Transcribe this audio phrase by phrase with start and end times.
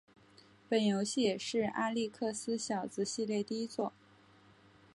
[0.67, 3.93] 本游戏也是阿历克斯小子系列第一作。